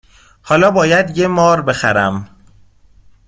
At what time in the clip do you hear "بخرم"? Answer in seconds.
1.61-2.27